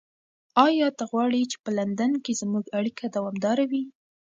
[0.65, 3.83] ایا ته غواړې چې په لندن کې زموږ اړیکه دوامداره وي؟